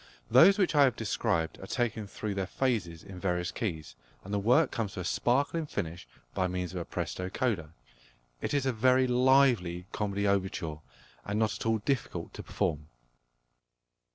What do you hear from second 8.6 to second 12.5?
a very lively comedy overture, and not at all difficult to